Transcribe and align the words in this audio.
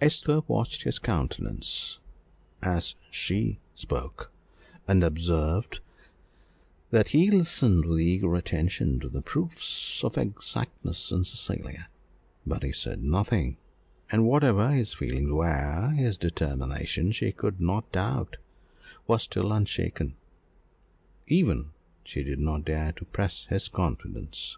Esther 0.00 0.40
watched 0.48 0.82
his 0.82 0.98
countenance 0.98 2.00
as 2.64 2.96
she 3.12 3.60
spoke, 3.76 4.32
and 4.88 5.04
observed 5.04 5.78
that 6.90 7.10
he 7.10 7.30
listened 7.30 7.84
with 7.86 8.00
eager 8.00 8.34
attention 8.34 8.98
to 8.98 9.08
the 9.08 9.22
proofs 9.22 10.02
of 10.02 10.18
exactness 10.18 11.12
in 11.12 11.22
Cecilia; 11.22 11.88
but 12.44 12.64
he 12.64 12.72
said 12.72 13.04
nothing, 13.04 13.56
and 14.10 14.26
whatever 14.26 14.68
his 14.72 14.94
feelings 14.94 15.30
were, 15.30 15.90
his 15.90 16.18
determination, 16.18 17.12
she 17.12 17.30
could 17.30 17.60
not 17.60 17.92
doubt, 17.92 18.38
was 19.06 19.22
still 19.22 19.52
unshaken; 19.52 20.16
even 21.28 21.70
she 22.02 22.24
did 22.24 22.40
not 22.40 22.64
dare 22.64 22.90
to 22.90 23.04
press 23.04 23.44
his 23.44 23.68
confidence. 23.68 24.56